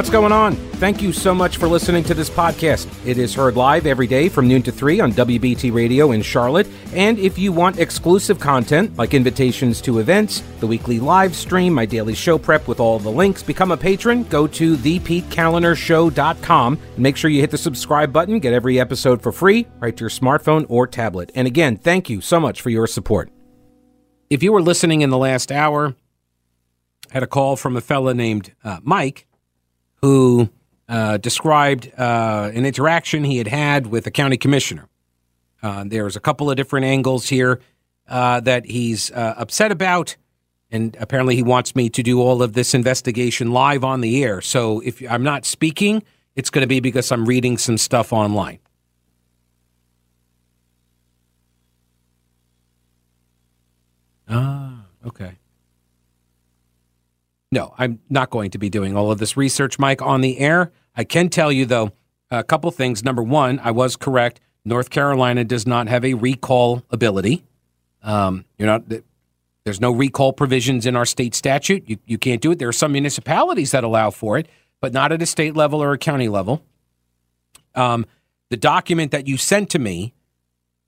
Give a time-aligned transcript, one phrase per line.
[0.00, 0.56] What's going on?
[0.56, 2.88] Thank you so much for listening to this podcast.
[3.06, 6.66] It is heard live every day from noon to 3 on WBT Radio in Charlotte.
[6.94, 11.84] And if you want exclusive content like invitations to events, the weekly live stream, my
[11.84, 17.18] daily show prep with all the links, become a patron, go to thepetekalinershow.com and make
[17.18, 20.64] sure you hit the subscribe button, get every episode for free right to your smartphone
[20.70, 21.30] or tablet.
[21.34, 23.30] And again, thank you so much for your support.
[24.30, 25.94] If you were listening in the last hour,
[27.10, 29.26] I had a call from a fella named uh, Mike
[30.02, 30.48] who
[30.88, 34.88] uh, described uh, an interaction he had had with a county commissioner.
[35.62, 37.60] Uh, there's a couple of different angles here
[38.08, 40.16] uh, that he's uh, upset about,
[40.70, 44.40] and apparently he wants me to do all of this investigation live on the air.
[44.40, 46.02] So if I'm not speaking,
[46.34, 48.58] it's going to be because I'm reading some stuff online.
[54.28, 55.39] Ah, okay.
[57.52, 60.70] No, I'm not going to be doing all of this research, Mike, on the air.
[60.96, 61.90] I can tell you, though,
[62.30, 63.02] a couple things.
[63.02, 64.40] Number one, I was correct.
[64.64, 67.44] North Carolina does not have a recall ability.
[68.02, 68.84] Um, you're not.
[69.64, 71.88] There's no recall provisions in our state statute.
[71.88, 72.58] You, you can't do it.
[72.58, 74.48] There are some municipalities that allow for it,
[74.80, 76.62] but not at a state level or a county level.
[77.74, 78.06] Um,
[78.48, 80.14] the document that you sent to me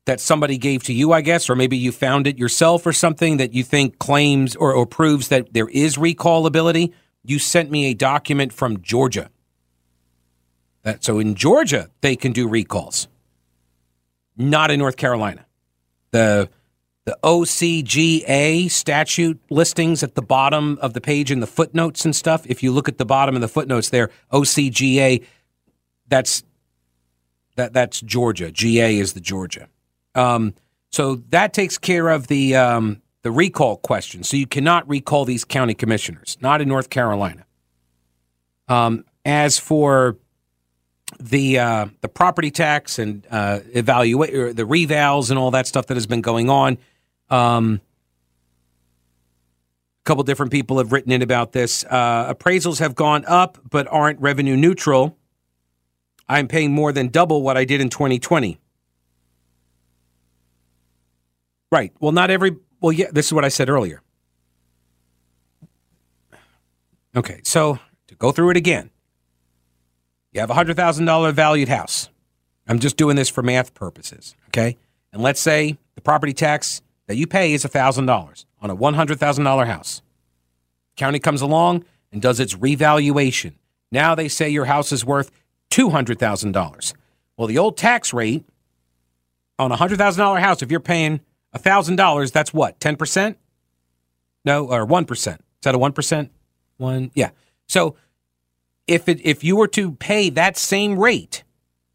[0.05, 3.37] that somebody gave to you, I guess, or maybe you found it yourself or something
[3.37, 6.93] that you think claims or, or proves that there is recallability.
[7.23, 9.31] You sent me a document from Georgia.
[10.83, 13.07] That, so in Georgia, they can do recalls,
[14.37, 15.47] not in North Carolina.
[16.11, 16.51] The
[17.05, 22.47] the OCGA statute listings at the bottom of the page in the footnotes and stuff.
[22.47, 25.25] If you look at the bottom of the footnotes there, OCGA,
[26.07, 26.45] that's
[27.57, 28.53] that that's Georgia.
[28.53, 29.69] GA is the Georgia.
[30.15, 30.55] Um,
[30.91, 34.25] so that takes care of the um, the recall question.
[34.25, 37.47] So you cannot recall these county commissioners, not in North Carolina.
[38.69, 40.17] Um, as for
[41.21, 45.87] the uh, the property tax and uh, evaluate or the revals and all that stuff
[45.87, 46.79] that has been going on,
[47.31, 47.81] um,
[50.03, 51.85] a couple different people have written in about this.
[51.89, 55.17] Uh, appraisals have gone up, but aren't revenue neutral.
[56.29, 58.59] I'm paying more than double what I did in 2020.
[61.73, 61.91] Right.
[62.01, 62.55] Well, not every.
[62.83, 63.07] Well, yeah.
[63.11, 64.03] This is what I said earlier.
[67.17, 67.79] Okay, so
[68.09, 68.91] to go through it again,
[70.33, 72.11] you have a hundred thousand dollar valued house.
[72.69, 74.37] I'm just doing this for math purposes.
[74.49, 74.77] Okay,
[75.15, 78.93] and let's say the property tax that you pay is thousand dollars on a one
[78.93, 80.03] hundred thousand dollar house.
[80.97, 83.57] County comes along and does its revaluation.
[83.91, 85.31] Now they say your house is worth
[85.71, 86.93] two hundred thousand dollars.
[87.39, 88.45] Well, the old tax rate
[89.59, 91.21] on a hundred thousand dollar house, if you're paying
[91.55, 92.79] $1,000, that's what?
[92.81, 93.37] 10%?
[94.45, 95.11] No, or 1%.
[95.13, 96.31] Is that a 1%?
[96.79, 97.31] One, yeah.
[97.69, 97.97] So
[98.87, 101.45] if it if you were to pay that same rate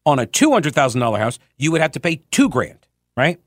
[0.06, 2.86] on a $200,000 house, you would have to pay 2 grand,
[3.16, 3.38] right?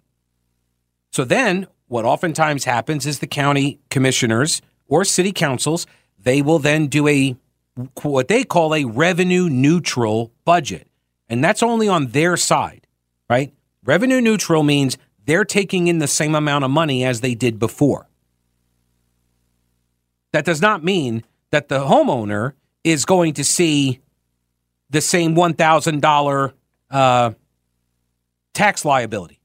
[1.12, 5.88] So then what oftentimes happens is the county commissioners or city councils,
[6.20, 7.36] they will then do a
[8.04, 10.88] what they call a revenue neutral budget.
[11.28, 12.86] And that's only on their side,
[13.30, 13.54] right?
[13.84, 14.98] Revenue neutral means
[15.32, 18.10] they're taking in the same amount of money as they did before.
[20.34, 22.52] That does not mean that the homeowner
[22.84, 24.02] is going to see
[24.90, 26.54] the same $1,000
[26.90, 27.32] uh,
[28.54, 29.40] tax liability,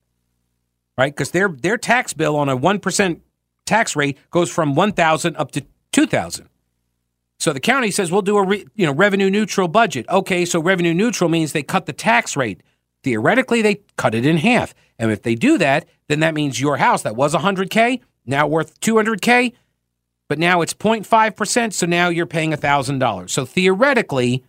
[0.98, 1.14] right?
[1.14, 3.20] Because their, their tax bill on a 1%
[3.64, 6.48] tax rate goes from 1000 up to 2000
[7.38, 10.08] so the county says we'll do a re, you know revenue neutral budget.
[10.08, 12.62] Okay, so revenue neutral means they cut the tax rate.
[13.02, 14.74] Theoretically, they cut it in half.
[14.98, 18.80] And if they do that, then that means your house that was 100K, now worth
[18.80, 19.52] 200K,
[20.28, 23.30] but now it's 0.5%, so now you're paying $1,000.
[23.30, 24.42] So theoretically,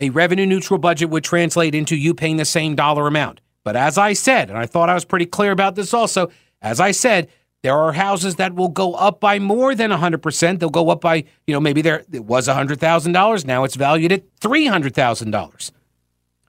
[0.00, 3.40] a revenue neutral budget would translate into you paying the same dollar amount.
[3.64, 6.80] But as I said, and I thought I was pretty clear about this also, as
[6.80, 7.28] I said,
[7.62, 10.58] there are houses that will go up by more than 100%.
[10.58, 14.24] They'll go up by, you know, maybe there it was $100,000, now it's valued at
[14.40, 15.70] $300,000.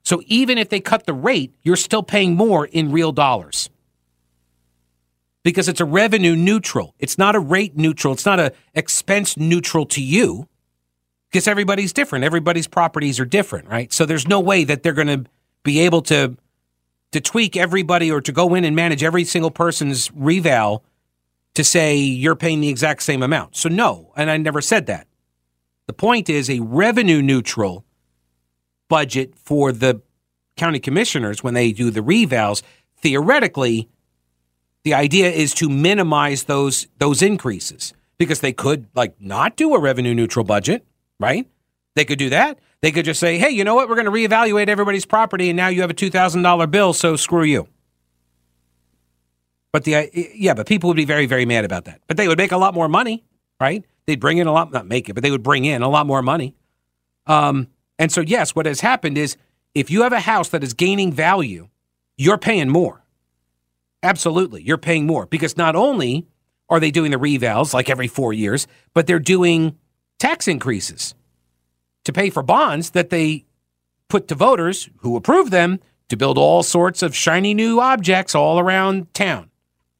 [0.04, 3.70] So even if they cut the rate, you're still paying more in real dollars.
[5.42, 6.94] Because it's a revenue neutral.
[6.98, 8.12] It's not a rate neutral.
[8.14, 10.48] It's not a expense neutral to you.
[11.30, 12.24] Because everybody's different.
[12.24, 13.92] Everybody's properties are different, right?
[13.92, 15.24] So there's no way that they're going to
[15.62, 16.36] be able to
[17.12, 20.82] to tweak everybody or to go in and manage every single person's reval
[21.54, 23.54] to say you're paying the exact same amount.
[23.54, 25.06] So no, and I never said that.
[25.86, 27.84] The point is a revenue neutral
[28.88, 30.00] budget for the
[30.56, 32.62] county commissioners when they do the revals,
[32.98, 33.88] theoretically,
[34.84, 39.80] the idea is to minimize those those increases because they could like not do a
[39.80, 40.86] revenue neutral budget,
[41.18, 41.48] right?
[41.94, 42.58] They could do that.
[42.80, 43.88] They could just say, hey, you know what?
[43.88, 47.44] We're going to reevaluate everybody's property, and now you have a $2,000 bill, so screw
[47.44, 47.66] you.
[49.72, 52.00] But the yeah, but people would be very, very mad about that.
[52.06, 53.24] But they would make a lot more money,
[53.58, 53.84] right?
[54.06, 56.06] They'd bring in a lot, not make it, but they would bring in a lot
[56.06, 56.54] more money.
[57.26, 59.36] Um, and so, yes, what has happened is
[59.74, 61.68] if you have a house that is gaining value,
[62.16, 63.04] you're paying more.
[64.02, 66.26] Absolutely, you're paying more because not only
[66.68, 69.76] are they doing the revals like every four years, but they're doing
[70.18, 71.14] tax increases
[72.04, 73.44] to pay for bonds that they
[74.08, 78.58] put to voters who approve them to build all sorts of shiny new objects all
[78.58, 79.50] around town.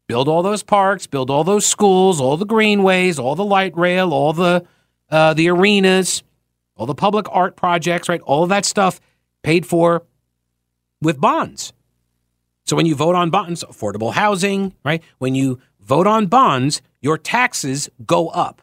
[0.07, 4.13] Build all those parks, build all those schools, all the greenways, all the light rail,
[4.13, 4.67] all the
[5.11, 6.23] uh, the arenas,
[6.77, 8.21] all the public art projects, right?
[8.23, 9.01] All of that stuff
[9.43, 10.05] paid for
[11.01, 11.73] with bonds.
[12.65, 15.03] So when you vote on bonds, affordable housing, right?
[15.19, 18.63] When you vote on bonds, your taxes go up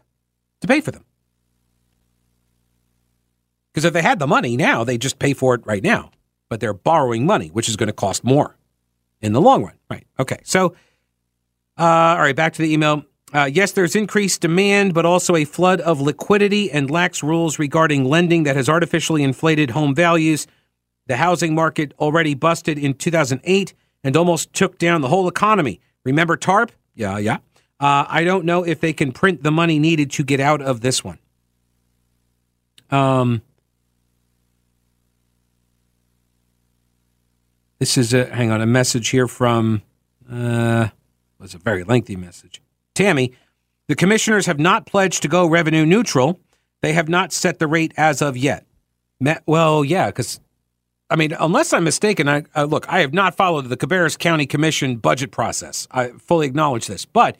[0.61, 1.05] to pay for them.
[3.71, 6.11] Because if they had the money now, they just pay for it right now.
[6.49, 8.57] But they're borrowing money, which is going to cost more
[9.21, 9.75] in the long run.
[9.89, 10.05] Right.
[10.19, 10.39] Okay.
[10.43, 10.75] So,
[11.77, 13.05] uh, all right, back to the email.
[13.33, 18.03] Uh, yes, there's increased demand, but also a flood of liquidity and lax rules regarding
[18.03, 20.47] lending that has artificially inflated home values.
[21.07, 23.73] The housing market already busted in 2008
[24.03, 25.79] and almost took down the whole economy.
[26.03, 26.71] Remember TARP?
[26.93, 27.37] Yeah, yeah.
[27.79, 30.81] Uh, I don't know if they can print the money needed to get out of
[30.81, 31.19] this one.
[32.89, 33.41] Um,
[37.81, 39.81] This is a hang on a message here from
[40.31, 40.89] uh
[41.39, 42.61] was a very lengthy message.
[42.93, 43.33] Tammy,
[43.87, 46.39] the commissioners have not pledged to go revenue neutral.
[46.81, 48.65] They have not set the rate as of yet.
[49.45, 50.39] well, yeah, because
[51.09, 54.95] I mean, unless I'm mistaken, I look, I have not followed the Cabarrus County Commission
[54.95, 55.87] budget process.
[55.91, 57.37] I fully acknowledge this, but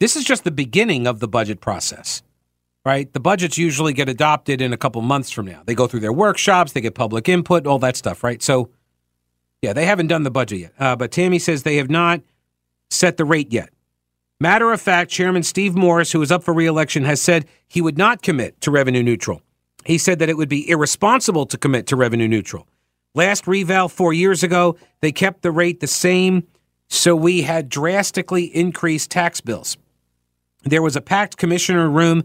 [0.00, 2.22] this is just the beginning of the budget process,
[2.84, 3.12] right?
[3.12, 5.62] The budgets usually get adopted in a couple months from now.
[5.64, 8.42] They go through their workshops, they get public input, all that stuff, right?
[8.42, 8.70] So
[9.62, 10.72] yeah, they haven't done the budget yet.
[10.78, 12.20] Uh, but Tammy says they have not
[12.90, 13.70] set the rate yet.
[14.40, 17.98] Matter of fact, Chairman Steve Morris, who is up for reelection, has said he would
[17.98, 19.42] not commit to revenue neutral.
[19.84, 22.68] He said that it would be irresponsible to commit to revenue neutral.
[23.16, 26.46] Last reval four years ago, they kept the rate the same,
[26.88, 29.76] so we had drastically increased tax bills.
[30.62, 32.22] There was a packed commissioner room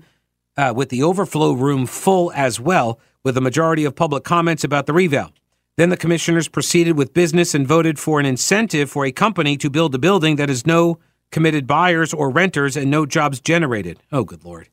[0.55, 4.85] uh, with the overflow room full as well, with a majority of public comments about
[4.85, 5.31] the reval.
[5.77, 9.71] Then the commissioners proceeded with business and voted for an incentive for a company to
[9.71, 10.99] build a building that is no
[11.33, 13.99] committed buyers or renters and no jobs generated.
[14.11, 14.69] Oh, good Lord.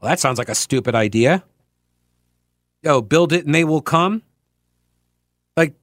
[0.00, 1.44] Well, that sounds like a stupid idea.
[2.86, 4.22] Oh, build it and they will come.
[5.56, 5.74] Like,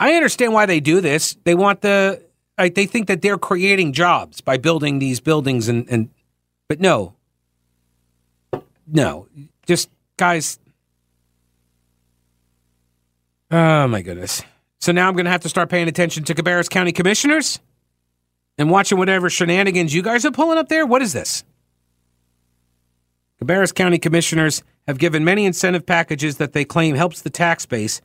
[0.00, 1.36] I understand why they do this.
[1.44, 2.22] They want the,
[2.56, 6.08] like, they think that they're creating jobs by building these buildings and, and,
[6.68, 7.14] but no,
[8.86, 9.26] no,
[9.66, 10.58] just guys,
[13.50, 14.42] Oh my goodness.
[14.80, 17.60] So now I'm going to have to start paying attention to Cabarrus County commissioners
[18.62, 20.86] and watching whatever shenanigans you guys are pulling up there.
[20.86, 21.42] What is this?
[23.42, 28.00] Cabarrus County commissioners have given many incentive packages that they claim helps the tax base,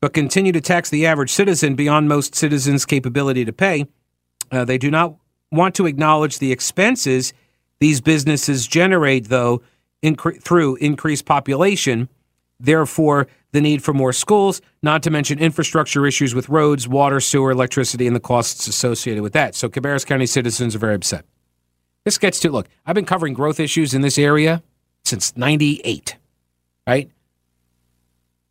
[0.00, 3.86] but continue to tax the average citizen beyond most citizens' capability to pay.
[4.50, 5.14] Uh, they do not
[5.52, 7.32] want to acknowledge the expenses
[7.78, 9.62] these businesses generate, though,
[10.02, 12.08] incre- through increased population.
[12.58, 17.50] Therefore, the need for more schools, not to mention infrastructure issues with roads, water, sewer,
[17.50, 19.54] electricity, and the costs associated with that.
[19.54, 21.24] So Cabarrus County citizens are very upset.
[22.04, 24.62] This gets to look, I've been covering growth issues in this area
[25.04, 26.16] since 98,
[26.86, 27.10] right?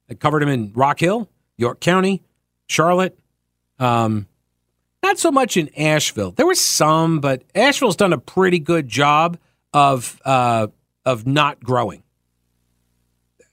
[0.10, 2.22] I covered them in Rock Hill, York County,
[2.68, 3.18] Charlotte,
[3.80, 4.28] um,
[5.04, 6.32] not so much in Asheville.
[6.32, 9.38] There was some, but Asheville's done a pretty good job
[9.74, 10.68] of uh,
[11.06, 12.04] of not growing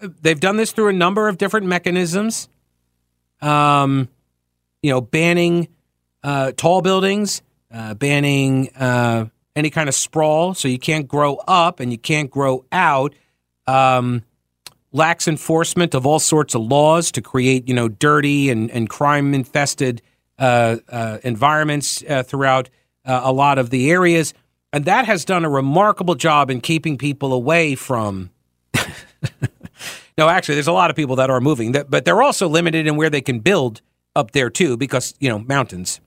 [0.06, 2.48] they've done this through a number of different mechanisms.
[3.40, 4.08] Um,
[4.82, 5.68] you know, banning
[6.22, 11.80] uh, tall buildings, uh, banning uh, any kind of sprawl, so you can't grow up
[11.80, 13.14] and you can't grow out.
[13.66, 14.22] Um,
[14.92, 19.34] lax enforcement of all sorts of laws to create, you know, dirty and, and crime
[19.34, 20.00] infested
[20.38, 22.68] uh, uh, environments uh, throughout
[23.04, 24.34] a lot of the areas.
[24.72, 28.30] And that has done a remarkable job in keeping people away from
[30.18, 32.96] No, actually, there's a lot of people that are moving, but they're also limited in
[32.96, 33.82] where they can build
[34.14, 36.00] up there too, because you know mountains.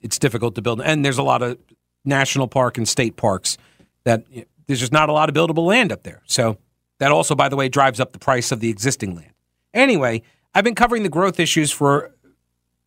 [0.00, 1.58] It's difficult to build, and there's a lot of
[2.04, 3.58] national park and state parks
[4.04, 6.22] that you know, there's just not a lot of buildable land up there.
[6.26, 6.58] So
[6.98, 9.32] that also, by the way, drives up the price of the existing land.
[9.74, 10.22] Anyway,
[10.54, 12.12] I've been covering the growth issues for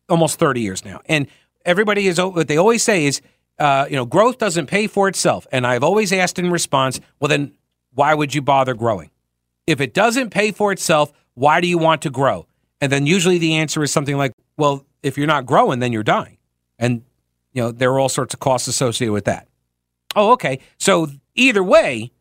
[0.08, 1.26] almost 30 years now, and
[1.64, 3.20] everybody is what they always say is,
[3.58, 5.46] uh, you know, growth doesn't pay for itself.
[5.52, 7.52] And I've always asked in response, well, then
[7.94, 9.10] why would you bother growing?
[9.72, 12.46] If it doesn't pay for itself, why do you want to grow?
[12.82, 16.02] And then usually the answer is something like, well, if you're not growing, then you're
[16.02, 16.36] dying.
[16.78, 17.04] And,
[17.54, 19.48] you know, there are all sorts of costs associated with that.
[20.14, 20.58] Oh, okay.
[20.78, 22.12] So either way,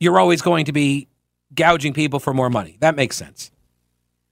[0.00, 1.08] you're always going to be
[1.54, 2.78] gouging people for more money.
[2.80, 3.50] That makes sense.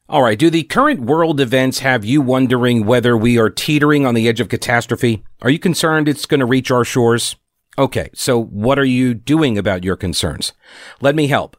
[0.08, 0.38] All right.
[0.38, 4.40] Do the current world events have you wondering whether we are teetering on the edge
[4.40, 5.22] of catastrophe?
[5.42, 7.36] Are you concerned it's going to reach our shores?
[7.76, 8.08] Okay.
[8.14, 10.54] So what are you doing about your concerns?
[11.02, 11.58] Let me help.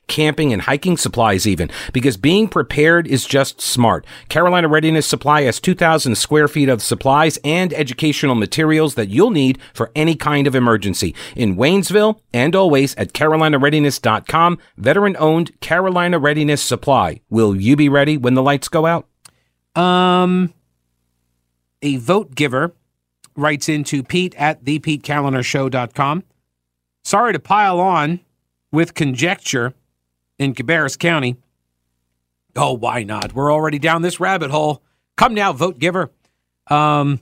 [0.07, 4.05] camping and hiking supplies even, because being prepared is just smart.
[4.29, 9.59] Carolina Readiness Supply has 2,000 square feet of supplies and educational materials that you'll need
[9.73, 11.15] for any kind of emergency.
[11.35, 17.21] In Waynesville and always at carolinareadiness.com, veteran owned Carolina Readiness Supply.
[17.29, 19.07] Will you be ready when the lights go out?
[19.75, 20.53] Um,
[21.81, 22.73] a vote giver
[23.35, 26.23] writes into Pete at thepetekalinershow.com.
[27.03, 28.19] Sorry to pile on
[28.71, 29.73] with conjecture
[30.41, 31.37] in Cabarrus County.
[32.55, 33.33] Oh, why not?
[33.33, 34.81] We're already down this rabbit hole.
[35.15, 36.11] Come now, vote giver.
[36.67, 37.21] Um,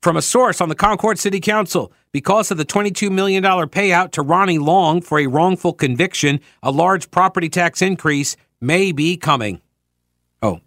[0.00, 4.22] from a source on the Concord City Council, because of the $22 million payout to
[4.22, 9.60] Ronnie Long for a wrongful conviction, a large property tax increase may be coming.
[10.40, 10.60] Oh.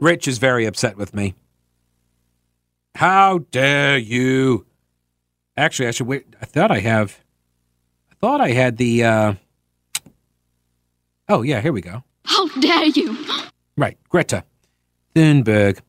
[0.00, 1.34] Rich is very upset with me.
[2.94, 4.66] How dare you?
[5.56, 6.26] Actually, I should wait.
[6.40, 7.20] I thought I have.
[8.10, 9.04] I thought I had the.
[9.04, 9.34] Uh,
[11.28, 12.04] oh yeah, here we go.
[12.24, 13.16] How dare you?
[13.76, 14.44] Right, Greta
[15.14, 15.80] Thunberg.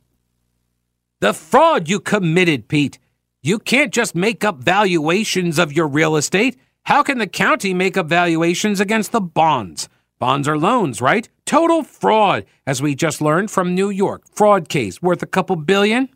[1.22, 3.00] The fraud you committed, Pete.
[3.42, 6.58] You can't just make up valuations of your real estate.
[6.84, 9.88] How can the county make up valuations against the bonds?
[10.18, 11.30] Bonds are loans, right?
[11.46, 14.24] Total fraud, as we just learned from New York.
[14.34, 16.10] Fraud case worth a couple billion.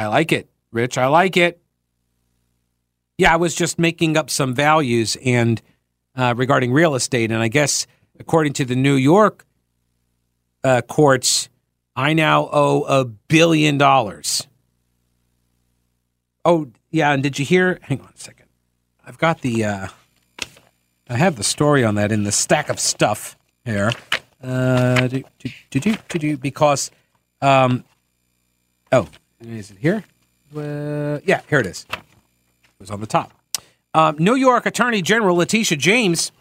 [0.00, 0.96] I like it, Rich.
[0.96, 1.60] I like it.
[3.18, 5.60] Yeah, I was just making up some values and
[6.16, 7.86] uh, regarding real estate, and I guess
[8.18, 9.44] according to the New York
[10.64, 11.50] uh, courts,
[11.94, 14.46] I now owe a billion dollars.
[16.46, 17.78] Oh yeah, and did you hear?
[17.82, 18.46] Hang on a second.
[19.06, 19.64] I've got the.
[19.66, 19.88] Uh,
[21.10, 23.90] I have the story on that in the stack of stuff here.
[24.42, 26.90] Uh, do, do, do, do, do, because,
[27.42, 27.84] um,
[28.92, 29.06] oh,
[29.40, 30.04] is it here?
[31.24, 31.86] Yeah, here it is.
[31.92, 31.98] It
[32.78, 33.32] was on the top.
[33.94, 36.32] Um, New York Attorney General Letitia James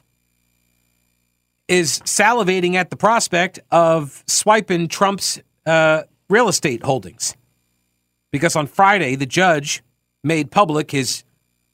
[1.67, 7.35] is salivating at the prospect of swiping Trump's uh, real estate holdings.
[8.31, 9.81] Because on Friday, the judge
[10.23, 11.23] made public his,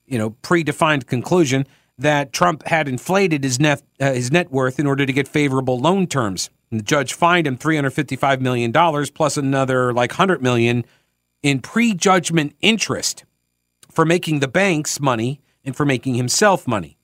[0.05, 1.65] you know, predefined conclusion
[1.98, 5.79] that Trump had inflated his net uh, his net worth in order to get favorable
[5.79, 6.50] loan terms.
[6.72, 10.86] And the judge fined him 355 million dollars plus another like 100 million
[11.45, 13.23] in prejudgment interest
[13.91, 16.97] for making the banks money and for making himself money.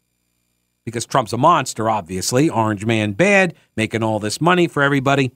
[0.84, 5.32] Because Trump's a monster, obviously, orange man bad, making all this money for everybody.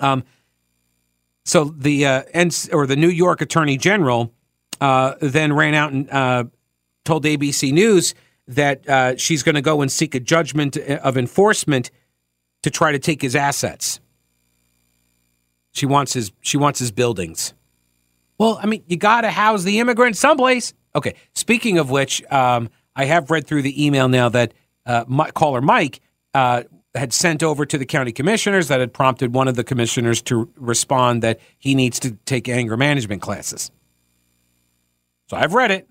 [0.00, 0.24] Um,
[1.44, 2.22] so the uh,
[2.72, 4.32] or the New York Attorney General
[4.80, 6.44] uh, then ran out and uh,
[7.04, 8.12] told ABC News
[8.48, 11.92] that uh, she's going to go and seek a judgment of enforcement
[12.64, 14.00] to try to take his assets.
[15.70, 17.54] She wants his she wants his buildings.
[18.38, 20.74] Well, I mean, you got to house the immigrants someplace.
[20.94, 21.14] Okay.
[21.34, 25.60] Speaking of which, um, I have read through the email now that uh, my, caller
[25.60, 26.00] Mike
[26.34, 26.64] uh,
[26.94, 30.50] had sent over to the county commissioners that had prompted one of the commissioners to
[30.56, 33.70] respond that he needs to take anger management classes.
[35.28, 35.88] So I've read it.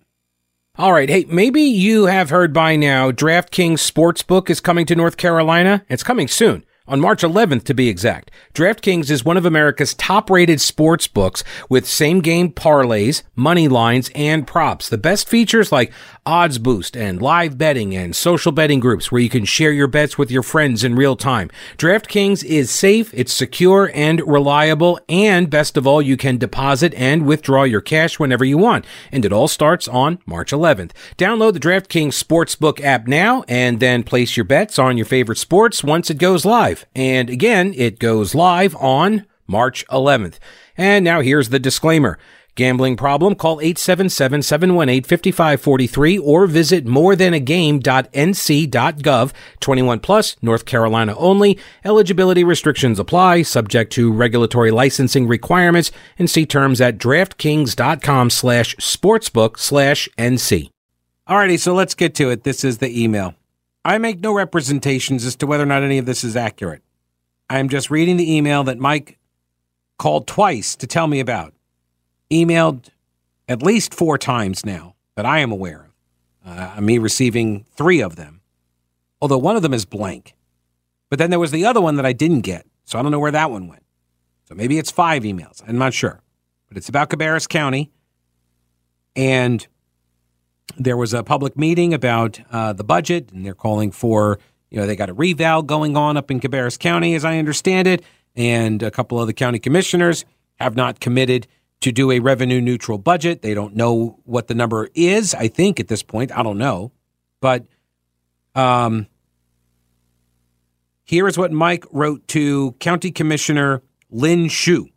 [0.77, 1.09] All right.
[1.09, 5.85] Hey, maybe you have heard by now DraftKings Sportsbook is coming to North Carolina.
[5.87, 8.31] It's coming soon on March 11th to be exact.
[8.53, 14.11] DraftKings is one of America's top rated sports books with same game parlays, money lines,
[14.13, 14.89] and props.
[14.89, 15.91] The best features like
[16.25, 20.17] odds boost and live betting and social betting groups where you can share your bets
[20.17, 21.49] with your friends in real time.
[21.77, 27.25] DraftKings is safe, it's secure and reliable, and best of all, you can deposit and
[27.25, 28.85] withdraw your cash whenever you want.
[29.11, 30.91] And it all starts on March 11th.
[31.17, 35.83] Download the DraftKings Sportsbook app now and then place your bets on your favorite sports
[35.83, 36.75] once it goes live.
[36.96, 40.38] And again, it goes live on March 11th.
[40.77, 42.20] And now here's the disclaimer.
[42.55, 43.36] Gambling problem?
[43.36, 49.34] Call 877-718-5543 or visit morethanagame.nc.gov.
[49.60, 51.60] 21 plus, North Carolina only.
[51.84, 59.60] Eligibility restrictions apply, subject to regulatory licensing requirements, and see terms at draftkings.com slash sportsbook
[59.60, 60.70] slash NC.
[61.27, 62.44] Alrighty, so let's get to it.
[62.44, 63.36] This is the email.
[63.85, 66.81] I make no representations as to whether or not any of this is accurate.
[67.51, 69.19] I'm just reading the email that Mike
[69.99, 71.53] called twice to tell me about
[72.31, 72.89] emailed
[73.47, 75.91] at least four times now that I am aware of.
[76.47, 78.41] Uh, me receiving three of them,
[79.21, 80.35] although one of them is blank.
[81.09, 83.19] But then there was the other one that I didn't get, so I don't know
[83.19, 83.83] where that one went.
[84.45, 85.63] So maybe it's five emails.
[85.67, 86.21] I'm not sure.
[86.67, 87.91] But it's about Cabarrus County.
[89.15, 89.65] And
[90.77, 94.86] there was a public meeting about uh, the budget, and they're calling for, you know,
[94.86, 98.03] they got a reval going on up in Cabarrus County, as I understand it.
[98.36, 101.48] And a couple of the county commissioners have not committed
[101.81, 103.41] to do a revenue neutral budget.
[103.41, 106.36] They don't know what the number is, I think, at this point.
[106.38, 106.91] I don't know.
[107.39, 107.65] But
[108.55, 109.07] um,
[111.03, 114.89] here is what Mike wrote to County Commissioner Lynn Shue,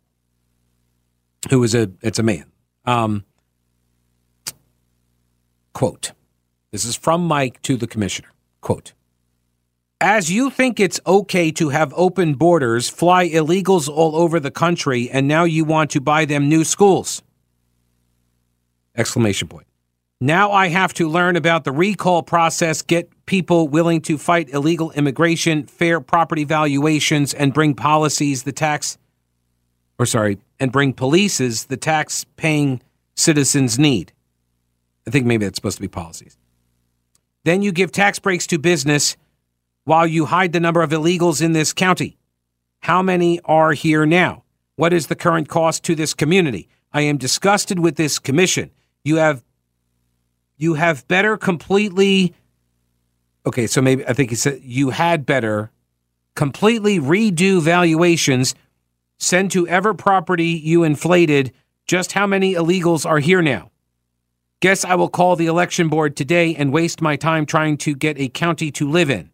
[1.49, 2.51] who is a it's a man.
[2.85, 3.23] Um,
[5.79, 6.11] quote.
[6.73, 8.27] This is from Mike to the commissioner.
[8.59, 8.91] Quote.
[10.01, 15.09] As you think it's okay to have open borders, fly illegals all over the country,
[15.09, 17.23] and now you want to buy them new schools.
[18.97, 19.67] Exclamation point.
[20.19, 24.91] Now I have to learn about the recall process, get people willing to fight illegal
[24.91, 28.97] immigration, fair property valuations, and bring policies the tax,
[29.97, 32.81] or sorry, and bring polices the tax paying
[33.15, 34.11] citizens need.
[35.09, 36.37] I think maybe that's supposed to be policies.
[37.43, 39.17] Then you give tax breaks to business
[39.83, 42.19] while you hide the number of illegals in this county.
[42.81, 44.43] How many are here now?
[44.75, 46.69] What is the current cost to this community?
[46.93, 48.69] I am disgusted with this commission.
[49.03, 49.43] You have
[50.57, 52.35] you have better completely
[53.47, 55.71] Okay, so maybe I think he said you had better
[56.35, 58.53] completely redo valuations,
[59.17, 61.51] send to ever property you inflated
[61.87, 63.71] just how many illegals are here now.
[64.61, 68.19] Guess I will call the election board today and waste my time trying to get
[68.19, 69.31] a county to live in.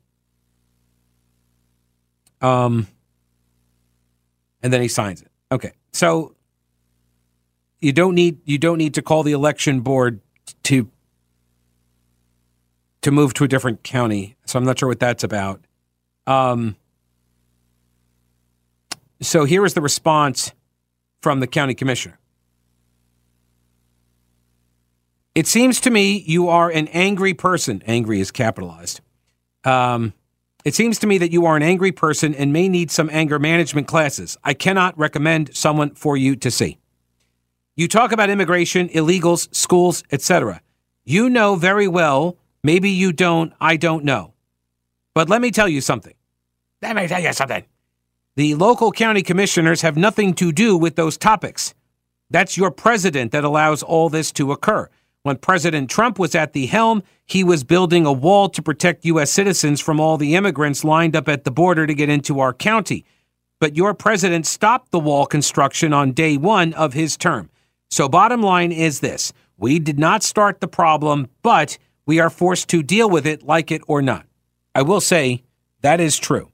[2.41, 2.87] Um,
[4.61, 5.31] and then he signs it.
[5.51, 6.35] Okay, so
[7.79, 10.21] you don't need you don't need to call the election board
[10.63, 10.89] to
[13.01, 14.35] to move to a different county.
[14.45, 15.63] So I'm not sure what that's about.
[16.27, 16.75] Um,
[19.21, 20.53] so here is the response
[21.21, 22.19] from the county commissioner.
[25.35, 27.83] It seems to me you are an angry person.
[27.85, 29.01] Angry is capitalized.
[29.65, 30.13] Um,
[30.63, 33.37] it seems to me that you are an angry person and may need some anger
[33.37, 34.37] management classes.
[34.45, 36.79] I cannot recommend someone for you to see.
[37.75, 40.61] You talk about immigration, illegals, schools, etc.
[41.03, 44.33] You know very well, maybe you don't, I don't know.
[45.13, 46.13] But let me tell you something.
[46.81, 47.65] Let me tell you something.
[48.37, 51.73] The local county commissioners have nothing to do with those topics.
[52.29, 54.89] That's your president that allows all this to occur.
[55.25, 59.31] When President Trump was at the helm, he was building a wall to protect U.S.
[59.31, 63.05] citizens from all the immigrants lined up at the border to get into our county.
[63.59, 67.49] But your president stopped the wall construction on day one of his term.
[67.89, 72.69] So, bottom line is this we did not start the problem, but we are forced
[72.69, 74.27] to deal with it, like it or not.
[74.75, 75.41] I will say
[75.81, 76.51] that is true.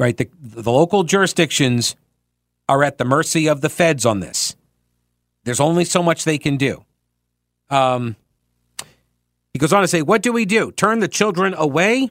[0.00, 0.16] Right?
[0.16, 1.94] The, the local jurisdictions
[2.68, 4.56] are at the mercy of the feds on this.
[5.44, 6.82] There's only so much they can do.
[7.70, 8.16] Um,
[9.52, 10.72] he goes on to say, What do we do?
[10.72, 12.10] Turn the children away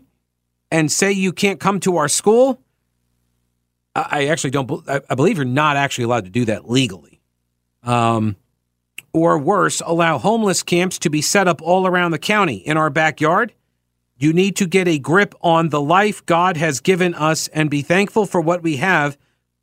[0.71, 2.59] and say you can't come to our school?
[3.95, 7.21] I actually don't, I believe you're not actually allowed to do that legally.
[7.83, 8.35] Um,
[9.13, 12.89] or worse, allow homeless camps to be set up all around the county in our
[12.89, 13.53] backyard.
[14.17, 17.81] You need to get a grip on the life God has given us and be
[17.81, 19.17] thankful for what we have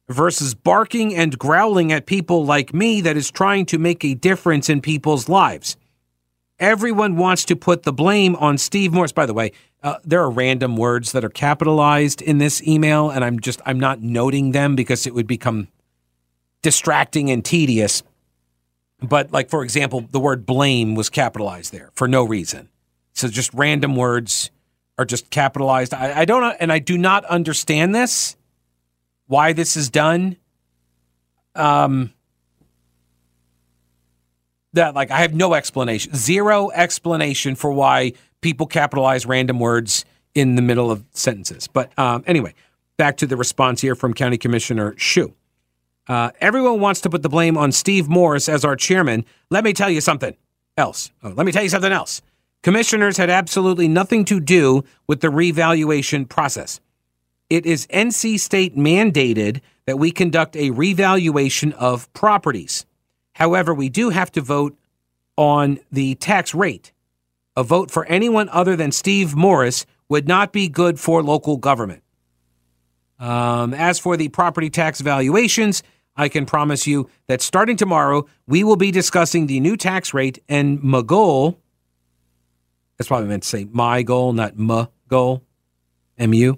[0.09, 4.71] versus barking and growling at people like me that is trying to make a difference
[4.71, 5.77] in people's lives.
[6.63, 9.11] Everyone wants to put the blame on Steve Morris.
[9.11, 9.51] By the way,
[9.83, 13.81] uh, there are random words that are capitalized in this email, and I'm just I'm
[13.81, 15.67] not noting them because it would become
[16.63, 18.05] distracting and tedious.
[19.03, 22.69] But like for example, the word blame was capitalized there for no reason.
[23.13, 24.53] So just random words
[24.99, 25.93] are just capitalized.
[25.93, 28.37] I, I don't and I do not understand this.
[29.27, 30.37] Why this is done.
[31.57, 32.13] Um,
[34.73, 40.05] that like I have no explanation, zero explanation for why people capitalize random words
[40.35, 41.69] in the middle of sentences.
[41.69, 42.55] But um, anyway,
[42.97, 45.35] back to the response here from County Commissioner Shue.
[46.09, 49.25] Uh, everyone wants to put the blame on Steve Morris as our chairman.
[49.51, 50.37] Let me tell you something
[50.77, 51.11] else.
[51.23, 52.23] Oh, let me tell you something else.
[52.63, 56.81] Commissioners had absolutely nothing to do with the revaluation process.
[57.51, 62.87] It is NC State mandated that we conduct a revaluation of properties.
[63.35, 64.77] However, we do have to vote
[65.37, 66.93] on the tax rate.
[67.57, 72.03] A vote for anyone other than Steve Morris would not be good for local government.
[73.19, 75.83] Um, as for the property tax valuations,
[76.17, 80.43] I can promise you that starting tomorrow, we will be discussing the new tax rate
[80.49, 81.59] and my goal.
[82.99, 85.43] That's probably meant to say my goal, not my goal,
[86.19, 86.57] MU.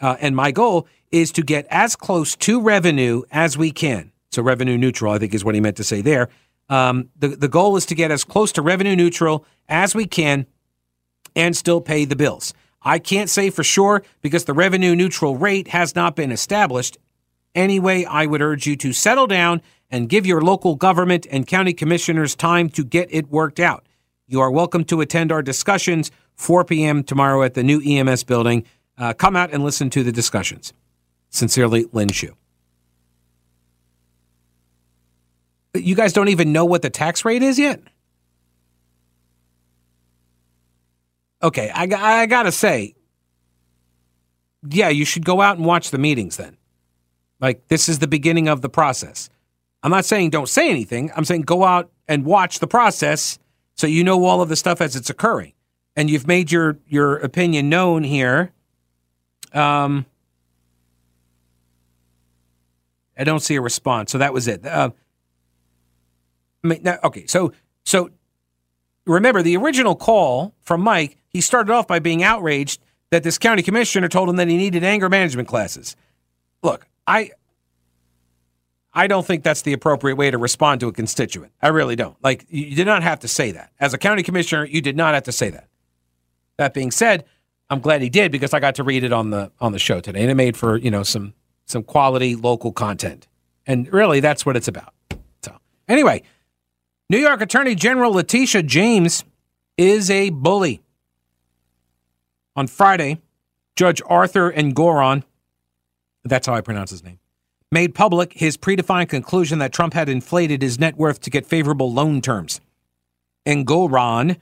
[0.00, 4.11] Uh, and my goal is to get as close to revenue as we can.
[4.32, 6.28] So revenue neutral, I think, is what he meant to say there.
[6.68, 10.46] Um, the the goal is to get as close to revenue neutral as we can,
[11.36, 12.54] and still pay the bills.
[12.82, 16.98] I can't say for sure because the revenue neutral rate has not been established.
[17.54, 21.74] Anyway, I would urge you to settle down and give your local government and county
[21.74, 23.86] commissioners time to get it worked out.
[24.26, 27.04] You are welcome to attend our discussions 4 p.m.
[27.04, 28.64] tomorrow at the new EMS building.
[28.96, 30.72] Uh, come out and listen to the discussions.
[31.28, 32.34] Sincerely, Lynn Shue.
[35.74, 37.80] You guys don't even know what the tax rate is yet?
[41.42, 41.84] Okay, I,
[42.22, 42.94] I gotta say,
[44.68, 46.56] yeah, you should go out and watch the meetings then.
[47.40, 49.28] Like, this is the beginning of the process.
[49.82, 51.10] I'm not saying don't say anything.
[51.16, 53.38] I'm saying go out and watch the process
[53.74, 55.54] so you know all of the stuff as it's occurring.
[55.96, 58.52] And you've made your, your opinion known here.
[59.52, 60.06] Um,
[63.18, 64.12] I don't see a response.
[64.12, 64.64] So that was it.
[64.64, 64.90] Uh,
[66.62, 67.52] Mean, now, okay, so
[67.84, 68.10] so
[69.06, 71.16] remember the original call from Mike.
[71.28, 74.84] He started off by being outraged that this county commissioner told him that he needed
[74.84, 75.96] anger management classes.
[76.62, 77.32] Look, I
[78.94, 81.52] I don't think that's the appropriate way to respond to a constituent.
[81.62, 82.16] I really don't.
[82.22, 83.72] Like you did not have to say that.
[83.80, 85.68] As a county commissioner, you did not have to say that.
[86.58, 87.24] That being said,
[87.70, 90.00] I'm glad he did because I got to read it on the on the show
[90.00, 93.28] today and it made for, you know, some some quality local content.
[93.66, 94.92] And really that's what it's about.
[95.42, 95.56] So,
[95.88, 96.22] anyway,
[97.12, 99.22] New York Attorney General Letitia James
[99.76, 100.80] is a bully.
[102.56, 103.20] On Friday,
[103.76, 105.22] Judge Arthur Engoron,
[106.24, 107.18] that's how I pronounce his name,
[107.70, 111.92] made public his predefined conclusion that Trump had inflated his net worth to get favorable
[111.92, 112.62] loan terms.
[113.44, 114.38] Engoron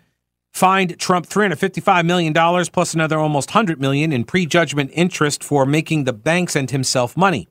[0.52, 2.32] fined Trump $355 million
[2.66, 7.48] plus another almost 100 million in prejudgment interest for making the banks and himself money,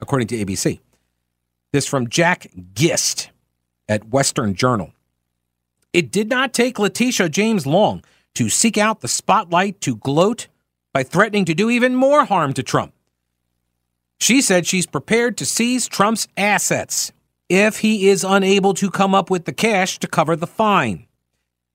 [0.00, 0.80] according to ABC.
[1.74, 3.32] This from Jack Gist
[3.88, 4.92] at Western Journal.
[5.92, 8.02] It did not take Letitia James long
[8.34, 10.48] to seek out the spotlight to gloat
[10.92, 12.92] by threatening to do even more harm to Trump.
[14.18, 17.12] She said she's prepared to seize Trump's assets
[17.48, 21.06] if he is unable to come up with the cash to cover the fine.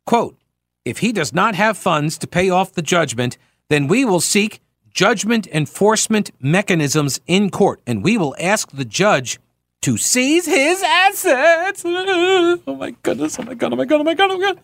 [0.06, 0.38] Quote,
[0.84, 3.38] if he does not have funds to pay off the judgment,
[3.70, 9.40] then we will seek judgment enforcement mechanisms in court and we will ask the judge
[9.82, 11.84] to seize his assets.
[12.68, 14.60] Oh my goodness, oh my god, oh my god, oh my god, oh my god.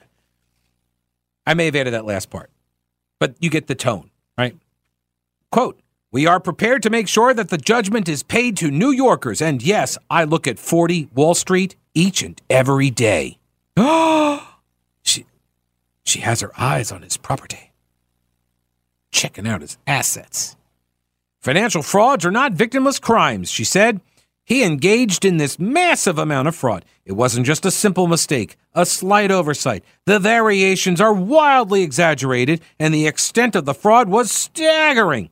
[1.46, 2.50] I may have added that last part,
[3.20, 4.56] but you get the tone, right?
[5.52, 5.80] Quote,
[6.12, 9.42] we are prepared to make sure that the judgment is paid to New Yorkers.
[9.42, 13.38] And yes, I look at 40 Wall Street each and every day.
[15.04, 15.26] she,
[16.04, 17.72] she has her eyes on his property,
[19.12, 20.56] checking out his assets.
[21.40, 24.02] Financial frauds are not victimless crimes, she said.
[24.48, 26.86] He engaged in this massive amount of fraud.
[27.04, 29.84] It wasn't just a simple mistake, a slight oversight.
[30.06, 35.32] The variations are wildly exaggerated, and the extent of the fraud was staggering.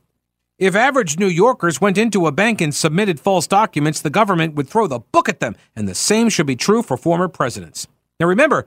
[0.58, 4.68] If average New Yorkers went into a bank and submitted false documents, the government would
[4.68, 7.86] throw the book at them, and the same should be true for former presidents.
[8.20, 8.66] Now remember,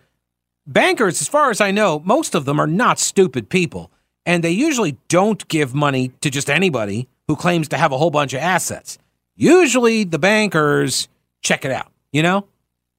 [0.66, 3.92] bankers, as far as I know, most of them are not stupid people,
[4.26, 8.10] and they usually don't give money to just anybody who claims to have a whole
[8.10, 8.98] bunch of assets
[9.40, 11.08] usually the bankers
[11.42, 12.46] check it out, you know,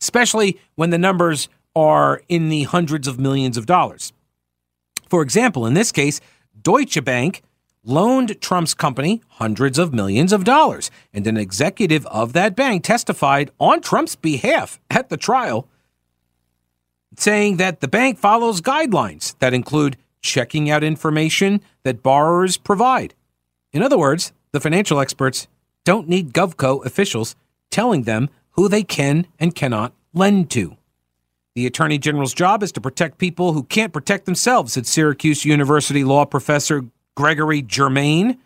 [0.00, 4.12] especially when the numbers are in the hundreds of millions of dollars.
[5.08, 6.20] For example, in this case,
[6.60, 7.42] Deutsche Bank
[7.84, 13.50] loaned Trump's company hundreds of millions of dollars, and an executive of that bank testified
[13.58, 15.68] on Trump's behalf at the trial,
[17.16, 23.14] saying that the bank follows guidelines that include checking out information that borrowers provide.
[23.72, 25.46] In other words, the financial experts
[25.84, 27.36] don't need GovCo officials
[27.70, 30.76] telling them who they can and cannot lend to.
[31.54, 36.04] The Attorney General's job is to protect people who can't protect themselves, said Syracuse University
[36.04, 36.84] law professor
[37.16, 38.38] Gregory Germain.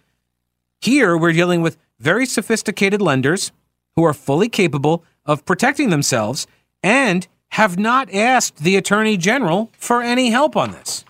[0.81, 3.53] Here, we're dealing with very sophisticated lenders
[3.97, 6.47] who are fully capable of protecting themselves
[6.83, 11.05] and have not asked the Attorney General for any help on this.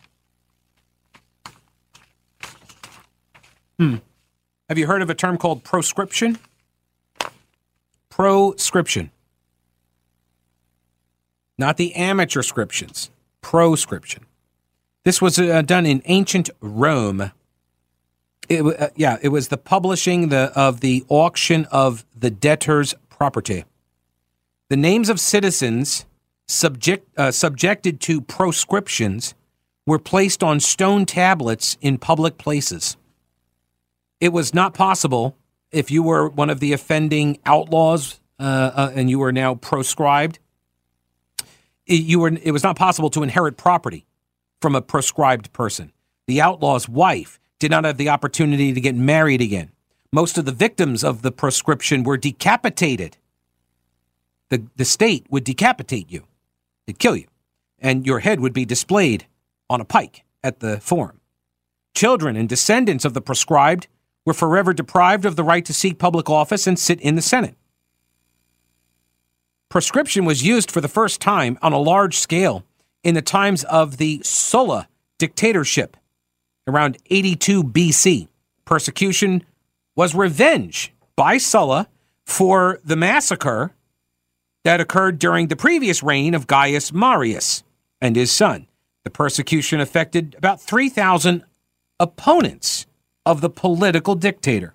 [3.79, 3.97] Hmm.
[4.69, 6.39] Have you heard of a term called proscription?
[8.09, 9.11] Proscription.
[11.59, 13.11] Not the amateur scriptions,
[13.43, 14.25] proscription.
[15.05, 17.31] This was uh, done in ancient Rome.
[18.49, 23.65] It, uh, yeah, it was the publishing the, of the auction of the debtor's property.
[24.71, 26.07] The names of citizens
[26.49, 29.35] subject, uh, subjected to proscriptions
[29.87, 32.97] were placed on stone tablets in public places.
[34.25, 35.37] It was not possible
[35.71, 40.39] if you were one of the offending outlaws uh, uh, and you were now proscribed.
[41.85, 44.07] It, you were, it was not possible to inherit property
[44.63, 45.93] from a proscribed person.
[46.27, 49.73] The outlaw's wife did not have the opportunity to get married again.
[50.11, 53.19] Most of the victims of the proscription were decapitated.
[54.49, 56.25] The, the state would decapitate you,
[56.87, 57.27] it'd kill you,
[57.79, 59.27] and your head would be displayed
[59.69, 61.21] on a pike at the forum.
[61.95, 63.87] Children and descendants of the proscribed
[64.25, 67.57] were forever deprived of the right to seek public office and sit in the Senate.
[69.69, 72.65] Proscription was used for the first time on a large scale
[73.03, 75.97] in the times of the Sulla dictatorship
[76.67, 78.29] around 82 BC.
[78.65, 79.45] Persecution
[79.97, 81.89] was revenge by Sulla
[82.25, 83.75] for the massacre
[84.65, 87.63] that occurred during the previous reign of Gaius Marius
[88.01, 88.67] and his son.
[89.05, 91.45] The persecution affected about 3,000
[92.01, 92.87] opponents
[93.27, 94.75] of the political dictator.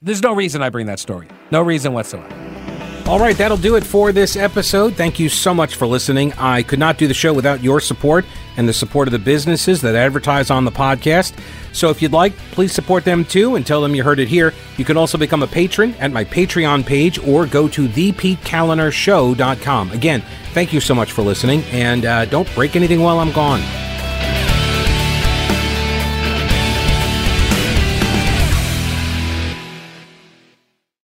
[0.00, 1.28] There's no reason I bring that story.
[1.50, 2.34] No reason whatsoever.
[3.06, 4.94] All right, that'll do it for this episode.
[4.94, 6.32] Thank you so much for listening.
[6.34, 8.24] I could not do the show without your support
[8.56, 11.34] and the support of the businesses that advertise on the podcast.
[11.72, 14.54] So if you'd like, please support them too and tell them you heard it here.
[14.76, 19.90] You can also become a patron at my Patreon page or go to thepetekalinershow.com.
[19.90, 23.60] Again, thank you so much for listening, and uh, don't break anything while I'm gone.